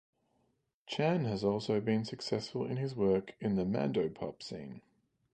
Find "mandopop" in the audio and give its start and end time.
3.65-4.41